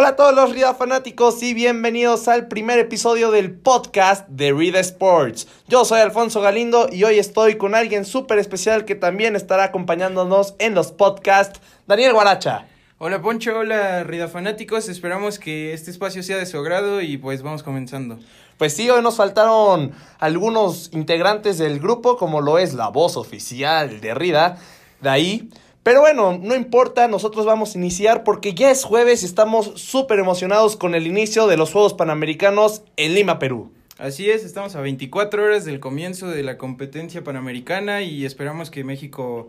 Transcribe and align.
Hola 0.00 0.10
a 0.10 0.14
todos 0.16 0.32
los 0.32 0.52
Rida 0.52 0.74
fanáticos 0.74 1.42
y 1.42 1.54
bienvenidos 1.54 2.28
al 2.28 2.46
primer 2.46 2.78
episodio 2.78 3.32
del 3.32 3.52
podcast 3.52 4.28
de 4.28 4.52
Rida 4.52 4.78
Sports. 4.78 5.48
Yo 5.66 5.84
soy 5.84 5.98
Alfonso 5.98 6.40
Galindo 6.40 6.88
y 6.92 7.02
hoy 7.02 7.18
estoy 7.18 7.56
con 7.56 7.74
alguien 7.74 8.04
súper 8.04 8.38
especial 8.38 8.84
que 8.84 8.94
también 8.94 9.34
estará 9.34 9.64
acompañándonos 9.64 10.54
en 10.60 10.76
los 10.76 10.92
podcasts, 10.92 11.60
Daniel 11.88 12.12
Guaracha. 12.12 12.68
Hola 12.98 13.20
Poncho, 13.20 13.58
hola 13.58 14.04
Rida 14.04 14.28
fanáticos, 14.28 14.88
esperamos 14.88 15.40
que 15.40 15.72
este 15.72 15.90
espacio 15.90 16.22
sea 16.22 16.36
de 16.36 16.46
su 16.46 16.58
agrado 16.58 17.00
y 17.02 17.16
pues 17.16 17.42
vamos 17.42 17.64
comenzando. 17.64 18.20
Pues 18.56 18.76
sí, 18.76 18.88
hoy 18.88 19.02
nos 19.02 19.16
faltaron 19.16 19.90
algunos 20.20 20.90
integrantes 20.92 21.58
del 21.58 21.80
grupo 21.80 22.16
como 22.16 22.40
lo 22.40 22.58
es 22.58 22.72
la 22.72 22.86
voz 22.86 23.16
oficial 23.16 24.00
de 24.00 24.14
Rida, 24.14 24.58
de 25.00 25.10
ahí 25.10 25.50
pero 25.82 26.00
bueno, 26.00 26.38
no 26.42 26.54
importa, 26.54 27.08
nosotros 27.08 27.46
vamos 27.46 27.74
a 27.74 27.78
iniciar 27.78 28.24
porque 28.24 28.54
ya 28.54 28.70
es 28.70 28.84
jueves 28.84 29.22
y 29.22 29.26
estamos 29.26 29.72
súper 29.76 30.18
emocionados 30.18 30.76
con 30.76 30.94
el 30.94 31.06
inicio 31.06 31.46
de 31.46 31.56
los 31.56 31.72
Juegos 31.72 31.94
Panamericanos 31.94 32.82
en 32.96 33.14
Lima, 33.14 33.38
Perú. 33.38 33.70
Así 33.98 34.30
es, 34.30 34.44
estamos 34.44 34.76
a 34.76 34.80
24 34.80 35.42
horas 35.42 35.64
del 35.64 35.80
comienzo 35.80 36.28
de 36.28 36.42
la 36.42 36.56
competencia 36.56 37.24
panamericana 37.24 38.02
y 38.02 38.24
esperamos 38.24 38.70
que 38.70 38.84
México 38.84 39.48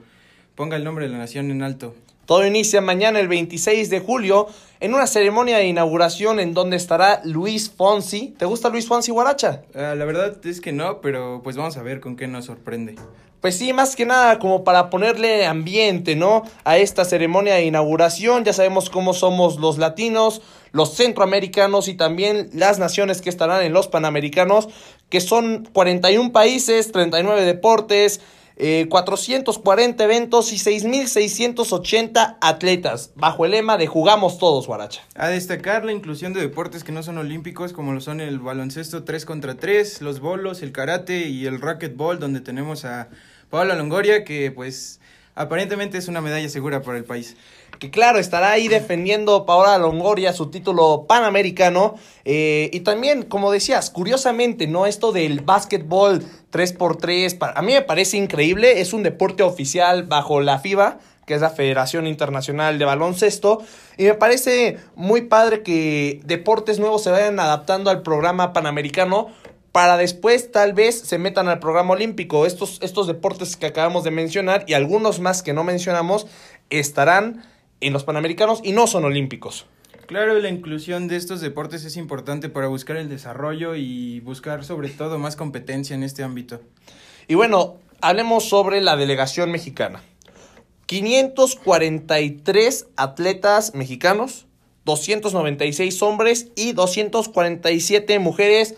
ponga 0.55 0.75
el 0.75 0.83
nombre 0.83 1.05
de 1.05 1.11
la 1.11 1.19
nación 1.19 1.51
en 1.51 1.61
alto. 1.61 1.93
Todo 2.25 2.45
inicia 2.45 2.79
mañana 2.79 3.19
el 3.19 3.27
26 3.27 3.89
de 3.89 3.99
julio 3.99 4.47
en 4.79 4.93
una 4.93 5.07
ceremonia 5.07 5.57
de 5.57 5.65
inauguración 5.65 6.39
en 6.39 6.53
donde 6.53 6.77
estará 6.77 7.21
Luis 7.25 7.71
Fonsi. 7.71 8.35
¿Te 8.37 8.45
gusta 8.45 8.69
Luis 8.69 8.87
Fonsi 8.87 9.11
Guaracha? 9.11 9.63
Ah, 9.73 9.95
la 9.95 10.05
verdad 10.05 10.37
es 10.45 10.61
que 10.61 10.71
no, 10.71 11.01
pero 11.01 11.41
pues 11.43 11.57
vamos 11.57 11.77
a 11.77 11.81
ver 11.81 11.99
con 11.99 12.15
qué 12.15 12.27
nos 12.27 12.45
sorprende. 12.45 12.95
Pues 13.41 13.57
sí, 13.57 13.71
más 13.71 13.95
que 13.95 14.05
nada 14.05 14.37
como 14.37 14.65
para 14.65 14.89
ponerle 14.89 15.45
ambiente, 15.45 16.15
¿no? 16.15 16.43
A 16.65 16.77
esta 16.77 17.05
ceremonia 17.05 17.55
de 17.55 17.63
inauguración. 17.63 18.43
Ya 18.43 18.51
sabemos 18.51 18.89
cómo 18.89 19.13
somos 19.13 19.57
los 19.59 19.77
latinos, 19.77 20.41
los 20.73 20.95
centroamericanos 20.95 21.87
y 21.87 21.93
también 21.93 22.49
las 22.53 22.79
naciones 22.79 23.21
que 23.21 23.29
estarán 23.29 23.63
en 23.63 23.71
los 23.71 23.87
panamericanos, 23.87 24.67
que 25.09 25.21
son 25.21 25.69
41 25.71 26.33
países, 26.33 26.91
39 26.91 27.45
deportes, 27.45 28.19
440 28.89 30.03
eh, 30.03 30.05
eventos 30.05 30.51
y 30.51 30.57
6.680 30.57 32.37
atletas, 32.41 33.13
bajo 33.15 33.45
el 33.45 33.51
lema 33.51 33.77
de 33.77 33.87
Jugamos 33.87 34.37
Todos, 34.37 34.67
Guaracha. 34.67 35.01
A 35.15 35.29
destacar 35.29 35.85
la 35.85 35.93
inclusión 35.93 36.33
de 36.33 36.41
deportes 36.41 36.83
que 36.83 36.91
no 36.91 37.01
son 37.01 37.17
olímpicos, 37.17 37.71
como 37.71 37.93
lo 37.93 38.01
son 38.01 38.19
el 38.19 38.39
baloncesto 38.39 39.05
3 39.05 39.23
contra 39.25 39.55
3, 39.55 40.01
los 40.01 40.19
bolos, 40.19 40.61
el 40.61 40.73
karate 40.73 41.29
y 41.29 41.45
el 41.45 41.61
racquetball, 41.61 42.19
donde 42.19 42.41
tenemos 42.41 42.83
a 42.83 43.07
Paola 43.49 43.75
Longoria, 43.75 44.23
que 44.23 44.51
pues 44.51 44.99
aparentemente 45.35 45.97
es 45.97 46.07
una 46.07 46.21
medalla 46.21 46.49
segura 46.49 46.81
para 46.81 46.97
el 46.97 47.03
país 47.03 47.35
que 47.79 47.89
claro, 47.89 48.19
estará 48.19 48.51
ahí 48.51 48.67
defendiendo 48.67 49.45
Paola 49.45 49.77
Longoria 49.77 50.33
su 50.33 50.51
título 50.51 51.05
panamericano. 51.07 51.95
Eh, 52.25 52.69
y 52.73 52.81
también, 52.81 53.23
como 53.23 53.51
decías, 53.51 53.89
curiosamente, 53.89 54.67
¿no? 54.67 54.85
Esto 54.85 55.11
del 55.11 55.39
básquetbol 55.39 56.23
3x3, 56.51 57.53
a 57.55 57.61
mí 57.61 57.73
me 57.73 57.81
parece 57.81 58.17
increíble, 58.17 58.81
es 58.81 58.93
un 58.93 59.01
deporte 59.01 59.43
oficial 59.43 60.03
bajo 60.03 60.41
la 60.41 60.59
FIBA, 60.59 60.99
que 61.25 61.35
es 61.35 61.41
la 61.41 61.51
Federación 61.51 62.05
Internacional 62.07 62.79
de 62.79 62.85
Baloncesto, 62.85 63.63
y 63.97 64.05
me 64.05 64.15
parece 64.15 64.77
muy 64.95 65.21
padre 65.21 65.63
que 65.63 66.21
deportes 66.25 66.79
nuevos 66.79 67.03
se 67.03 67.11
vayan 67.11 67.39
adaptando 67.39 67.91
al 67.91 68.01
programa 68.01 68.51
panamericano, 68.51 69.27
para 69.71 69.97
después 69.97 70.51
tal 70.51 70.73
vez 70.73 70.99
se 70.99 71.17
metan 71.17 71.47
al 71.47 71.59
programa 71.59 71.93
olímpico. 71.93 72.45
Estos, 72.45 72.79
estos 72.81 73.07
deportes 73.07 73.55
que 73.55 73.67
acabamos 73.67 74.03
de 74.03 74.11
mencionar 74.11 74.65
y 74.67 74.73
algunos 74.73 75.19
más 75.19 75.43
que 75.43 75.53
no 75.53 75.63
mencionamos 75.63 76.27
estarán 76.69 77.45
en 77.81 77.93
los 77.93 78.03
Panamericanos 78.03 78.61
y 78.63 78.71
no 78.71 78.87
son 78.87 79.05
olímpicos. 79.05 79.65
Claro, 80.07 80.39
la 80.39 80.49
inclusión 80.49 81.07
de 81.07 81.17
estos 81.17 81.39
deportes 81.39 81.85
es 81.85 81.95
importante 81.95 82.49
para 82.49 82.67
buscar 82.67 82.97
el 82.97 83.09
desarrollo 83.09 83.75
y 83.75 84.21
buscar 84.21 84.65
sobre 84.65 84.89
todo 84.89 85.19
más 85.19 85.35
competencia 85.35 85.95
en 85.95 86.01
este 86.01 86.23
ámbito. 86.23 86.61
Y 87.27 87.35
bueno, 87.35 87.77
hablemos 88.01 88.49
sobre 88.49 88.81
la 88.81 88.95
delegación 88.95 89.51
mexicana. 89.51 90.01
543 90.87 92.87
atletas 92.95 93.75
mexicanos, 93.75 94.47
296 94.85 96.01
hombres 96.01 96.47
y 96.55 96.71
247 96.71 98.17
mujeres 98.17 98.75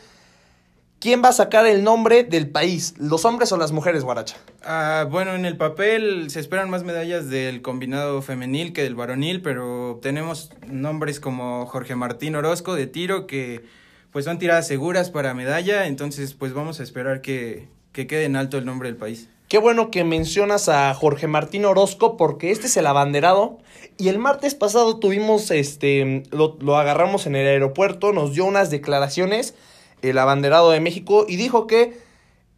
¿Quién 1.02 1.24
va 1.24 1.30
a 1.30 1.34
sacar 1.34 1.66
el 1.66 1.84
nombre 1.84 2.24
del 2.24 2.48
país? 2.48 2.94
¿Los 3.00 3.26
hombres 3.26 3.52
o 3.52 3.58
las 3.58 3.72
mujeres, 3.72 4.04
Guaracha? 4.04 4.38
Ah, 4.64 5.08
bueno, 5.10 5.34
en 5.34 5.46
el 5.46 5.58
papel 5.58 6.30
se 6.30 6.40
esperan 6.40 6.70
más 6.70 6.84
medallas 6.84 7.28
del 7.28 7.64
combinado 7.64 8.22
femenil 8.22 8.72
que 8.72 8.84
del 8.84 8.94
varonil, 8.94 9.42
pero 9.42 9.98
tenemos 10.04 10.52
nombres 10.68 11.20
como 11.20 11.66
Jorge 11.66 11.96
Martín 11.96 12.36
Orozco 12.36 12.76
de 12.76 12.86
tiro 12.86 13.26
que 13.26 13.66
pues 14.12 14.26
son 14.26 14.38
tiradas 14.38 14.68
seguras 14.68 15.10
para 15.10 15.34
medalla, 15.34 15.88
entonces 15.88 16.36
pues 16.36 16.54
vamos 16.54 16.80
a 16.80 16.84
esperar 16.84 17.22
que, 17.22 17.68
que 17.94 18.06
quede 18.06 18.26
en 18.26 18.36
alto 18.36 18.60
el 18.60 18.66
nombre 18.66 18.88
del 18.88 18.98
país. 18.98 19.28
Qué 19.48 19.58
bueno 19.58 19.90
que 19.90 20.04
mencionas 20.04 20.70
a 20.70 20.94
Jorge 20.94 21.26
Martín 21.26 21.66
Orozco 21.66 22.16
porque 22.16 22.52
este 22.52 22.68
es 22.68 22.78
el 22.78 22.86
abanderado 22.86 23.58
y 23.98 24.10
el 24.10 24.20
martes 24.20 24.54
pasado 24.54 25.00
tuvimos 25.00 25.50
este 25.50 26.22
lo, 26.30 26.58
lo 26.62 26.78
agarramos 26.78 27.26
en 27.26 27.36
el 27.36 27.48
aeropuerto, 27.48 28.14
nos 28.14 28.36
dio 28.36 28.46
unas 28.46 28.70
declaraciones 28.70 29.56
el 30.02 30.18
abanderado 30.18 30.72
de 30.72 30.80
México, 30.80 31.26
y 31.28 31.36
dijo 31.36 31.68
que 31.68 31.98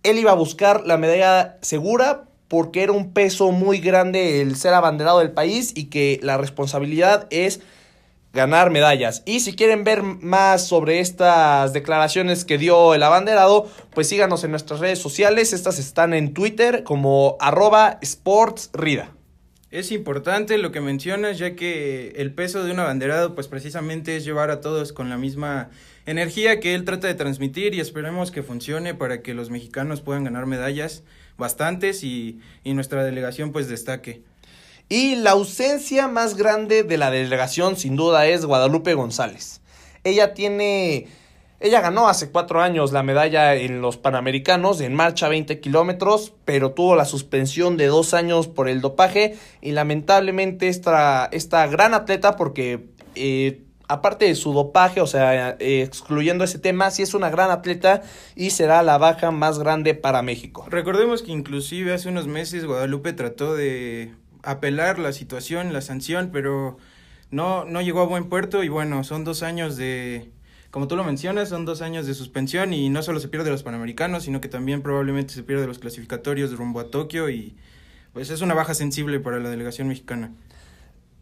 él 0.03 0.19
iba 0.19 0.31
a 0.31 0.35
buscar 0.35 0.85
la 0.85 0.97
medalla 0.97 1.57
segura 1.61 2.25
porque 2.47 2.83
era 2.83 2.91
un 2.91 3.13
peso 3.13 3.51
muy 3.51 3.79
grande 3.79 4.41
el 4.41 4.55
ser 4.55 4.73
abanderado 4.73 5.19
del 5.19 5.31
país 5.31 5.71
y 5.75 5.85
que 5.85 6.19
la 6.21 6.37
responsabilidad 6.37 7.27
es 7.31 7.61
ganar 8.33 8.71
medallas. 8.71 9.23
Y 9.25 9.39
si 9.39 9.55
quieren 9.55 9.83
ver 9.83 10.03
más 10.03 10.67
sobre 10.67 10.99
estas 10.99 11.71
declaraciones 11.71 12.45
que 12.45 12.57
dio 12.57 12.93
el 12.95 13.03
abanderado, 13.03 13.67
pues 13.93 14.09
síganos 14.09 14.43
en 14.43 14.51
nuestras 14.51 14.79
redes 14.79 14.99
sociales. 14.99 15.53
Estas 15.53 15.79
están 15.79 16.13
en 16.13 16.33
Twitter 16.33 16.83
como 16.83 17.37
arroba 17.39 17.99
sportsrida. 18.03 19.11
Es 19.69 19.91
importante 19.91 20.57
lo 20.57 20.71
que 20.71 20.81
mencionas, 20.81 21.39
ya 21.39 21.55
que 21.55 22.13
el 22.17 22.33
peso 22.33 22.63
de 22.63 22.71
un 22.71 22.79
abanderado, 22.79 23.33
pues 23.33 23.47
precisamente 23.47 24.15
es 24.15 24.25
llevar 24.25 24.51
a 24.51 24.61
todos 24.61 24.93
con 24.93 25.09
la 25.09 25.17
misma 25.17 25.69
energía 26.05 26.59
que 26.59 26.75
él 26.75 26.85
trata 26.85 27.07
de 27.07 27.13
transmitir 27.13 27.73
y 27.73 27.79
esperemos 27.79 28.31
que 28.31 28.43
funcione 28.43 28.93
para 28.93 29.21
que 29.21 29.33
los 29.33 29.49
mexicanos 29.49 30.01
puedan 30.01 30.23
ganar 30.23 30.45
medallas 30.45 31.03
bastantes 31.37 32.03
y, 32.03 32.39
y 32.63 32.73
nuestra 32.73 33.03
delegación 33.03 33.51
pues 33.51 33.67
destaque. 33.67 34.23
Y 34.89 35.15
la 35.15 35.31
ausencia 35.31 36.07
más 36.07 36.35
grande 36.35 36.83
de 36.83 36.97
la 36.97 37.09
delegación 37.09 37.77
sin 37.77 37.95
duda 37.95 38.27
es 38.27 38.45
Guadalupe 38.45 38.93
González. 38.93 39.61
Ella 40.03 40.33
tiene 40.33 41.07
ella 41.63 41.79
ganó 41.79 42.09
hace 42.09 42.29
cuatro 42.29 42.61
años 42.61 42.91
la 42.91 43.03
medalla 43.03 43.55
en 43.55 43.79
los 43.79 43.95
Panamericanos 43.95 44.81
en 44.81 44.93
marcha 44.93 45.29
20 45.29 45.61
kilómetros, 45.61 46.33
pero 46.43 46.71
tuvo 46.71 46.97
la 46.97 47.05
suspensión 47.05 47.77
de 47.77 47.87
dos 47.87 48.13
años 48.13 48.49
por 48.49 48.67
el 48.67 48.81
dopaje 48.81 49.37
y 49.61 49.71
lamentablemente 49.71 50.67
esta, 50.67 51.29
esta 51.31 51.65
gran 51.67 51.93
atleta, 51.93 52.35
porque 52.35 52.87
eh, 53.15 53.61
aparte 53.93 54.25
de 54.25 54.35
su 54.35 54.53
dopaje, 54.53 55.01
o 55.01 55.07
sea, 55.07 55.55
excluyendo 55.59 56.43
ese 56.43 56.59
tema, 56.59 56.91
sí 56.91 57.01
es 57.01 57.13
una 57.13 57.29
gran 57.29 57.51
atleta 57.51 58.01
y 58.35 58.49
será 58.49 58.83
la 58.83 58.97
baja 58.97 59.31
más 59.31 59.59
grande 59.59 59.93
para 59.93 60.21
México. 60.21 60.65
Recordemos 60.69 61.21
que 61.21 61.31
inclusive 61.31 61.93
hace 61.93 62.09
unos 62.09 62.27
meses 62.27 62.65
Guadalupe 62.65 63.13
trató 63.13 63.55
de 63.55 64.13
apelar 64.43 64.99
la 64.99 65.13
situación, 65.13 65.73
la 65.73 65.81
sanción, 65.81 66.29
pero 66.33 66.77
no, 67.31 67.65
no 67.65 67.81
llegó 67.81 68.01
a 68.01 68.05
buen 68.05 68.29
puerto 68.29 68.63
y 68.63 68.69
bueno, 68.69 69.03
son 69.03 69.23
dos 69.23 69.43
años 69.43 69.77
de 69.77 70.31
como 70.73 70.87
tú 70.87 70.95
lo 70.95 71.03
mencionas, 71.03 71.49
son 71.49 71.65
dos 71.65 71.83
años 71.83 72.07
de 72.07 72.15
suspensión 72.15 72.73
y 72.73 72.89
no 72.89 73.03
solo 73.03 73.19
se 73.19 73.27
pierde 73.27 73.51
los 73.51 73.61
Panamericanos, 73.61 74.23
sino 74.23 74.41
que 74.41 74.47
también 74.47 74.81
probablemente 74.81 75.31
se 75.31 75.43
pierde 75.43 75.67
los 75.67 75.77
clasificatorios 75.77 76.57
rumbo 76.57 76.79
a 76.79 76.89
Tokio 76.89 77.29
y 77.29 77.55
pues 78.11 78.31
es 78.31 78.41
una 78.41 78.55
baja 78.55 78.73
sensible 78.73 79.19
para 79.19 79.39
la 79.39 79.51
delegación 79.51 79.87
mexicana. 79.87 80.31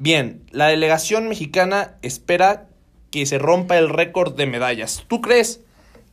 Bien, 0.02 0.42
la 0.50 0.70
delegación 0.70 1.30
mexicana 1.30 1.94
espera 2.02 2.66
que 3.12 3.28
se 3.28 3.38
rompa 3.38 3.78
el 3.78 3.88
récord 3.88 4.34
de 4.34 4.48
medallas. 4.48 5.06
¿Tú 5.08 5.22
crees 5.22 5.62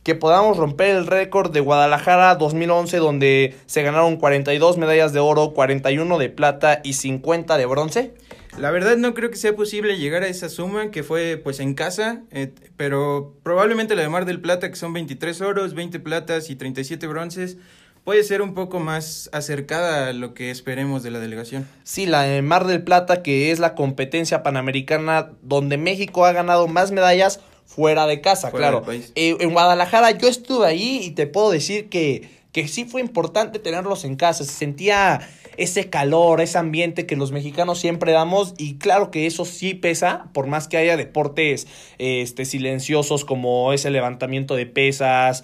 que 0.03 0.13
podamos 0.13 0.57
romper 0.57 0.95
el 0.95 1.07
récord 1.07 1.51
de 1.51 1.59
Guadalajara 1.59 2.35
2011 2.35 2.97
donde 2.97 3.55
se 3.65 3.81
ganaron 3.81 4.17
42 4.17 4.77
medallas 4.77 5.11
de 5.11 5.19
oro, 5.19 5.55
41 5.55 6.19
de 6.19 6.29
plata 6.29 6.81
y 6.83 6.93
50 6.93 7.57
de 7.57 7.65
bronce? 7.65 8.13
La 8.59 8.69
verdad 8.69 8.95
no 8.95 9.15
creo 9.15 9.31
que 9.31 9.37
sea 9.37 9.55
posible 9.55 9.97
llegar 9.97 10.21
a 10.21 10.27
esa 10.27 10.49
suma 10.49 10.91
que 10.91 11.01
fue 11.01 11.41
pues 11.43 11.59
en 11.59 11.73
casa, 11.73 12.21
eh, 12.29 12.53
pero 12.77 13.33
probablemente 13.41 13.95
la 13.95 14.03
de 14.03 14.09
Mar 14.09 14.25
del 14.25 14.39
Plata 14.39 14.69
que 14.69 14.75
son 14.75 14.93
23 14.93 15.41
oros, 15.41 15.73
20 15.73 15.99
platas 15.99 16.51
y 16.51 16.55
37 16.55 17.07
bronces 17.07 17.57
puede 18.03 18.23
ser 18.23 18.41
un 18.41 18.53
poco 18.53 18.79
más 18.79 19.29
acercada 19.33 20.07
a 20.09 20.13
lo 20.13 20.33
que 20.33 20.51
esperemos 20.51 21.03
de 21.03 21.11
la 21.11 21.19
delegación. 21.19 21.67
Sí, 21.83 22.05
la 22.05 22.23
de 22.23 22.41
Mar 22.41 22.65
del 22.65 22.83
Plata 22.83 23.21
que 23.21 23.51
es 23.51 23.59
la 23.59 23.75
competencia 23.75 24.43
panamericana 24.43 25.31
donde 25.41 25.77
México 25.77 26.25
ha 26.25 26.31
ganado 26.31 26.67
más 26.67 26.91
medallas 26.91 27.39
fuera 27.65 28.07
de 28.07 28.19
casa, 28.19 28.51
claro. 28.51 28.83
Eh, 28.89 29.37
en 29.39 29.51
Guadalajara 29.51 30.11
yo 30.11 30.27
estuve 30.27 30.65
ahí 30.65 31.01
y 31.03 31.11
te 31.11 31.27
puedo 31.27 31.51
decir 31.51 31.87
que, 31.89 32.27
que 32.51 32.67
sí 32.67 32.85
fue 32.85 32.99
importante 32.99 33.59
tenerlos 33.59 34.05
en 34.05 34.15
casa, 34.15 34.43
se 34.43 34.51
sentía 34.51 35.21
ese 35.59 35.89
calor, 35.89 36.41
ese 36.41 36.57
ambiente 36.57 37.05
que 37.05 37.15
los 37.15 37.31
mexicanos 37.31 37.79
siempre 37.79 38.11
damos 38.13 38.53
y 38.57 38.77
claro 38.77 39.11
que 39.11 39.27
eso 39.27 39.43
sí 39.45 39.73
pesa, 39.73 40.29
por 40.33 40.47
más 40.47 40.67
que 40.67 40.77
haya 40.77 40.95
deportes 40.95 41.67
este, 41.97 42.45
silenciosos 42.45 43.25
como 43.25 43.73
ese 43.73 43.89
levantamiento 43.91 44.55
de 44.55 44.65
pesas 44.65 45.43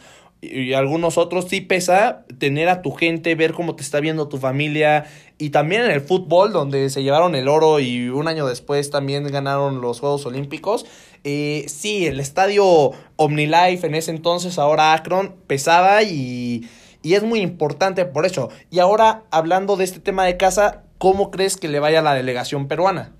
y 0.51 0.73
algunos 0.73 1.17
otros 1.17 1.45
sí 1.49 1.61
pesa 1.61 2.25
tener 2.37 2.69
a 2.69 2.81
tu 2.81 2.91
gente, 2.91 3.35
ver 3.35 3.53
cómo 3.53 3.75
te 3.75 3.83
está 3.83 3.99
viendo 3.99 4.27
tu 4.27 4.37
familia 4.37 5.05
y 5.37 5.49
también 5.49 5.83
en 5.83 5.91
el 5.91 6.01
fútbol 6.01 6.53
donde 6.53 6.89
se 6.89 7.03
llevaron 7.03 7.35
el 7.35 7.47
oro 7.47 7.79
y 7.79 8.09
un 8.09 8.27
año 8.27 8.47
después 8.47 8.89
también 8.89 9.25
ganaron 9.27 9.81
los 9.81 9.99
Juegos 9.99 10.25
Olímpicos. 10.25 10.85
Eh, 11.23 11.65
sí, 11.67 12.05
el 12.05 12.19
estadio 12.19 12.91
OmniLife 13.17 13.85
en 13.87 13.95
ese 13.95 14.11
entonces, 14.11 14.57
ahora 14.57 14.93
Akron, 14.93 15.35
pesaba 15.47 16.03
y, 16.03 16.69
y 17.01 17.13
es 17.15 17.23
muy 17.23 17.41
importante 17.41 18.05
por 18.05 18.25
eso. 18.25 18.49
Y 18.71 18.79
ahora 18.79 19.23
hablando 19.31 19.75
de 19.75 19.83
este 19.83 19.99
tema 19.99 20.25
de 20.25 20.37
casa, 20.37 20.83
¿cómo 20.97 21.31
crees 21.31 21.57
que 21.57 21.67
le 21.67 21.79
vaya 21.79 21.99
a 21.99 22.03
la 22.03 22.13
delegación 22.13 22.67
peruana? 22.67 23.13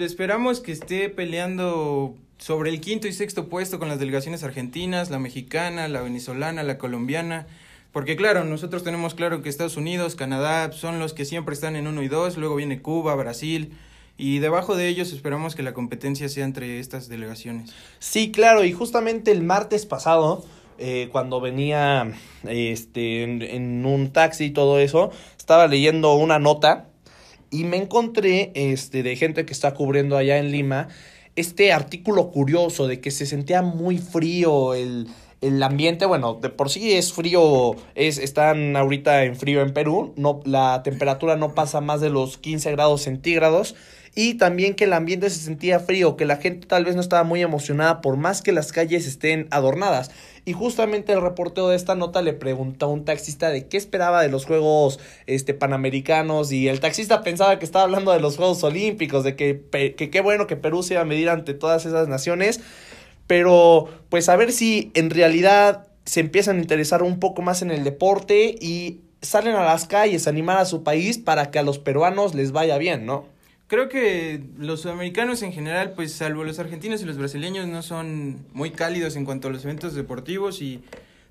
esperamos 0.00 0.60
que 0.60 0.72
esté 0.72 1.08
peleando 1.10 2.16
sobre 2.38 2.70
el 2.70 2.80
quinto 2.80 3.08
y 3.08 3.12
sexto 3.12 3.48
puesto 3.48 3.78
con 3.78 3.88
las 3.88 3.98
delegaciones 3.98 4.42
argentinas, 4.42 5.10
la 5.10 5.18
mexicana, 5.18 5.88
la 5.88 6.02
venezolana, 6.02 6.62
la 6.62 6.78
colombiana. 6.78 7.46
Porque 7.92 8.16
claro, 8.16 8.44
nosotros 8.44 8.84
tenemos 8.84 9.14
claro 9.14 9.42
que 9.42 9.48
Estados 9.48 9.76
Unidos, 9.76 10.16
Canadá 10.16 10.70
son 10.72 10.98
los 10.98 11.14
que 11.14 11.24
siempre 11.24 11.54
están 11.54 11.76
en 11.76 11.86
uno 11.86 12.02
y 12.02 12.08
dos, 12.08 12.36
luego 12.36 12.56
viene 12.56 12.82
Cuba, 12.82 13.14
Brasil, 13.14 13.72
y 14.18 14.38
debajo 14.38 14.76
de 14.76 14.88
ellos 14.88 15.12
esperamos 15.12 15.54
que 15.54 15.62
la 15.62 15.72
competencia 15.72 16.28
sea 16.28 16.44
entre 16.44 16.78
estas 16.78 17.08
delegaciones. 17.08 17.74
Sí, 17.98 18.32
claro, 18.32 18.64
y 18.64 18.72
justamente 18.72 19.32
el 19.32 19.42
martes 19.42 19.86
pasado, 19.86 20.44
eh, 20.78 21.08
cuando 21.10 21.40
venía 21.40 22.12
este, 22.44 23.22
en, 23.22 23.42
en, 23.42 23.86
un 23.86 24.12
taxi 24.12 24.46
y 24.46 24.50
todo 24.50 24.78
eso, 24.78 25.10
estaba 25.38 25.66
leyendo 25.66 26.14
una 26.14 26.38
nota 26.38 26.88
y 27.50 27.64
me 27.64 27.76
encontré 27.76 28.52
este, 28.54 29.02
de 29.02 29.16
gente 29.16 29.46
que 29.46 29.52
está 29.52 29.72
cubriendo 29.72 30.16
allá 30.16 30.38
en 30.38 30.50
Lima 30.50 30.88
este 31.36 31.72
artículo 31.72 32.30
curioso 32.30 32.86
de 32.88 33.00
que 33.00 33.10
se 33.10 33.26
sentía 33.26 33.62
muy 33.62 33.98
frío 33.98 34.74
el, 34.74 35.06
el 35.40 35.62
ambiente, 35.62 36.06
bueno, 36.06 36.34
de 36.34 36.48
por 36.48 36.70
sí 36.70 36.92
es 36.92 37.12
frío, 37.12 37.76
es, 37.94 38.18
están 38.18 38.76
ahorita 38.76 39.24
en 39.24 39.36
frío 39.36 39.62
en 39.62 39.72
Perú, 39.72 40.12
no, 40.16 40.40
la 40.44 40.82
temperatura 40.82 41.36
no 41.36 41.54
pasa 41.54 41.80
más 41.80 42.00
de 42.00 42.10
los 42.10 42.38
15 42.38 42.72
grados 42.72 43.02
centígrados 43.02 43.74
y 44.18 44.34
también 44.34 44.74
que 44.74 44.84
el 44.84 44.94
ambiente 44.94 45.28
se 45.28 45.40
sentía 45.40 45.78
frío, 45.78 46.16
que 46.16 46.24
la 46.24 46.38
gente 46.38 46.66
tal 46.66 46.86
vez 46.86 46.94
no 46.94 47.02
estaba 47.02 47.22
muy 47.22 47.42
emocionada 47.42 48.00
por 48.00 48.16
más 48.16 48.40
que 48.40 48.50
las 48.50 48.72
calles 48.72 49.06
estén 49.06 49.46
adornadas. 49.50 50.10
Y 50.46 50.54
justamente 50.54 51.12
el 51.12 51.20
reportero 51.20 51.68
de 51.68 51.76
esta 51.76 51.94
nota 51.96 52.22
le 52.22 52.32
preguntó 52.32 52.86
a 52.86 52.88
un 52.88 53.04
taxista 53.04 53.50
de 53.50 53.66
qué 53.66 53.76
esperaba 53.76 54.22
de 54.22 54.30
los 54.30 54.46
Juegos 54.46 55.00
este, 55.26 55.52
Panamericanos 55.52 56.50
y 56.50 56.68
el 56.68 56.80
taxista 56.80 57.22
pensaba 57.22 57.58
que 57.58 57.66
estaba 57.66 57.84
hablando 57.84 58.10
de 58.12 58.20
los 58.20 58.38
Juegos 58.38 58.64
Olímpicos, 58.64 59.22
de 59.22 59.36
que 59.36 59.60
qué 60.10 60.20
bueno 60.22 60.46
que 60.46 60.56
Perú 60.56 60.82
se 60.82 60.94
iba 60.94 61.02
a 61.02 61.04
medir 61.04 61.28
ante 61.28 61.52
todas 61.52 61.84
esas 61.84 62.08
naciones, 62.08 62.60
pero 63.26 63.88
pues 64.08 64.28
a 64.28 64.36
ver 64.36 64.52
si 64.52 64.90
en 64.94 65.10
realidad 65.10 65.88
se 66.04 66.20
empiezan 66.20 66.58
a 66.58 66.60
interesar 66.60 67.02
un 67.02 67.18
poco 67.18 67.42
más 67.42 67.62
en 67.62 67.70
el 67.70 67.84
deporte 67.84 68.56
y 68.60 69.00
salen 69.22 69.56
a 69.56 69.64
las 69.64 69.86
calles 69.86 70.26
a 70.26 70.30
animar 70.30 70.58
a 70.58 70.64
su 70.64 70.82
país 70.82 71.18
para 71.18 71.50
que 71.50 71.58
a 71.58 71.62
los 71.62 71.78
peruanos 71.78 72.34
les 72.34 72.52
vaya 72.52 72.78
bien, 72.78 73.06
¿no? 73.06 73.26
Creo 73.66 73.88
que 73.88 74.40
los 74.58 74.82
sudamericanos 74.82 75.42
en 75.42 75.52
general, 75.52 75.94
pues 75.94 76.12
salvo 76.12 76.44
los 76.44 76.60
argentinos 76.60 77.02
y 77.02 77.04
los 77.04 77.18
brasileños, 77.18 77.66
no 77.66 77.82
son 77.82 78.46
muy 78.52 78.70
cálidos 78.70 79.16
en 79.16 79.24
cuanto 79.24 79.48
a 79.48 79.50
los 79.50 79.64
eventos 79.64 79.94
deportivos 79.94 80.62
y 80.62 80.82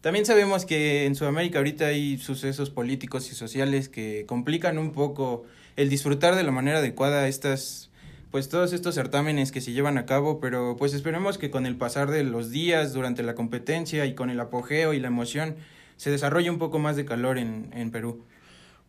también 0.01 0.25
sabemos 0.25 0.65
que 0.65 1.06
en 1.06 1.15
Sudamérica 1.15 1.59
ahorita 1.59 1.88
hay 1.88 2.18
sucesos 2.18 2.69
políticos 2.69 3.31
y 3.31 3.36
sociales 3.36 3.88
que 3.88 4.25
complican 4.27 4.77
un 4.77 4.92
poco 4.92 5.45
el 5.77 5.89
disfrutar 5.89 6.36
de 6.36 6.44
la 6.44 6.51
manera 6.51 6.80
adecuada 6.80 7.27
estas 7.30 7.89
pues 8.35 8.49
todos 8.49 8.73
estos 8.73 8.95
certámenes 8.95 9.53
que 9.53 9.61
se 9.61 9.71
llevan 9.71 9.97
a 9.97 10.05
cabo, 10.05 10.41
pero 10.41 10.75
pues 10.75 10.93
esperemos 10.93 11.37
que 11.37 11.49
con 11.49 11.65
el 11.65 11.77
pasar 11.77 12.11
de 12.11 12.25
los 12.25 12.51
días 12.51 12.91
durante 12.91 13.23
la 13.23 13.33
competencia 13.33 14.05
y 14.05 14.13
con 14.13 14.29
el 14.29 14.41
apogeo 14.41 14.93
y 14.93 14.99
la 14.99 15.07
emoción 15.07 15.55
se 15.95 16.11
desarrolle 16.11 16.49
un 16.49 16.57
poco 16.57 16.77
más 16.77 16.97
de 16.97 17.05
calor 17.05 17.37
en, 17.37 17.69
en 17.71 17.91
Perú. 17.91 18.25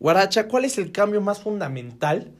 Guaracha, 0.01 0.49
¿cuál 0.49 0.65
es 0.65 0.77
el 0.77 0.91
cambio 0.91 1.21
más 1.21 1.39
fundamental 1.39 2.33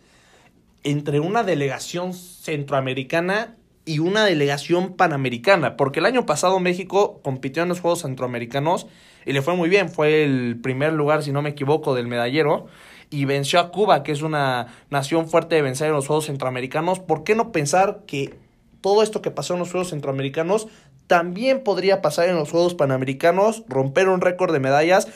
entre 0.83 1.21
una 1.21 1.43
delegación 1.43 2.13
centroamericana 2.13 3.55
y 3.85 3.99
una 3.99 4.25
delegación 4.25 4.97
panamericana, 4.97 5.77
porque 5.77 6.01
el 6.01 6.07
año 6.07 6.25
pasado 6.25 6.59
México 6.59 7.21
compitió 7.23 7.63
en 7.63 7.69
los 7.69 7.79
Juegos 7.79 8.01
Centroamericanos 8.01 8.85
y 9.25 9.31
le 9.31 9.41
fue 9.41 9.55
muy 9.55 9.69
bien, 9.69 9.87
fue 9.87 10.25
el 10.25 10.59
primer 10.61 10.91
lugar, 10.91 11.23
si 11.23 11.31
no 11.31 11.41
me 11.41 11.51
equivoco, 11.51 11.95
del 11.95 12.07
medallero 12.07 12.67
y 13.09 13.25
venció 13.25 13.59
a 13.59 13.71
Cuba, 13.71 14.03
que 14.03 14.11
es 14.11 14.21
una 14.21 14.67
nación 14.89 15.27
fuerte 15.27 15.55
de 15.55 15.61
vencer 15.61 15.87
en 15.87 15.93
los 15.93 16.07
Juegos 16.07 16.25
Centroamericanos. 16.25 16.99
¿Por 16.99 17.23
qué 17.23 17.35
no 17.35 17.51
pensar 17.51 18.01
que 18.05 18.35
todo 18.81 19.03
esto 19.03 19.21
que 19.21 19.31
pasó 19.31 19.53
en 19.53 19.59
los 19.59 19.71
Juegos 19.71 19.89
Centroamericanos 19.89 20.67
también 21.07 21.63
podría 21.63 22.01
pasar 22.01 22.27
en 22.27 22.35
los 22.35 22.51
Juegos 22.51 22.73
Panamericanos, 22.73 23.63
romper 23.67 24.09
un 24.09 24.21
récord 24.21 24.51
de 24.51 24.59
medallas 24.59 25.07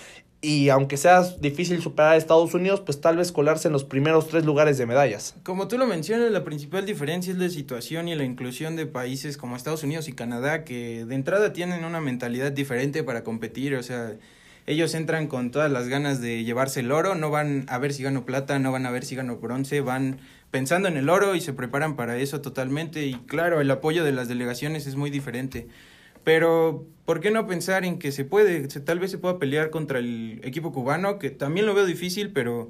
y 0.41 0.69
aunque 0.69 0.97
sea 0.97 1.21
difícil 1.39 1.81
superar 1.81 2.13
a 2.13 2.17
Estados 2.17 2.53
Unidos, 2.55 2.81
pues 2.81 2.99
tal 2.99 3.17
vez 3.17 3.31
colarse 3.31 3.67
en 3.67 3.73
los 3.73 3.83
primeros 3.83 4.27
tres 4.27 4.43
lugares 4.43 4.77
de 4.79 4.88
medallas. 4.88 5.35
Como 5.43 5.67
tú 5.67 5.77
lo 5.77 5.85
mencionas, 5.85 6.31
la 6.31 6.43
principal 6.43 6.85
diferencia 6.85 7.31
es 7.31 7.38
la 7.38 7.49
situación 7.49 8.07
y 8.07 8.15
la 8.15 8.23
inclusión 8.23 8.75
de 8.75 8.88
países 8.88 9.38
como 9.38 9.55
Estados 9.55 9.83
Unidos 9.83 10.07
y 10.07 10.13
Canadá, 10.13 10.63
que 10.63 11.05
de 11.05 11.13
entrada 11.13 11.53
tienen 11.53 11.85
una 11.85 12.01
mentalidad 12.01 12.51
diferente 12.51 13.03
para 13.03 13.23
competir, 13.23 13.75
o 13.75 13.83
sea, 13.83 14.13
ellos 14.68 14.94
entran 14.94 15.28
con 15.28 15.52
todas 15.52 15.72
las 15.72 15.88
ganas 15.88 16.22
de 16.22 16.44
llevarse 16.44 16.81
el 16.81 16.92
oro, 16.92 17.16
no 17.16 17.30
van 17.30 17.66
a 17.68 17.78
ver 17.78 17.94
si 17.94 18.04
gano 18.04 18.25
plata, 18.25 18.60
no 18.60 18.72
van 18.72 18.86
a 18.86 18.92
ver 18.92 19.06
si 19.06 19.16
gano 19.16 19.38
bronce, 19.38 19.81
van 19.81 20.19
pensando 20.52 20.88
en 20.88 20.98
el 20.98 21.10
oro 21.10 21.36
y 21.36 21.42
se 21.42 21.54
preparan 21.54 21.96
para 21.96 22.18
eso 22.18 22.42
totalmente 22.42 23.06
y 23.06 23.13
claro, 23.13 23.62
el 23.62 23.72
apoyo 23.72 24.04
de 24.04 24.12
las 24.12 24.28
delegaciones 24.28 24.88
es 24.88 24.96
muy 24.96 25.10
diferente. 25.10 25.68
Pero, 26.24 26.86
¿por 27.06 27.19
qué 27.19 27.31
no 27.31 27.48
pensar 27.48 27.84
en 27.84 27.98
que 27.98 28.12
se 28.12 28.25
puede, 28.25 28.68
tal 28.68 29.00
vez 29.00 29.10
se 29.10 29.18
pueda 29.18 29.40
pelear 29.40 29.72
contra 29.72 30.00
el 30.00 30.40
equipo 30.44 30.72
cubano, 30.72 31.18
que 31.18 31.31
también 31.31 31.66
lo 31.66 31.74
veo 31.74 31.86
difícil, 31.86 32.31
pero 32.31 32.68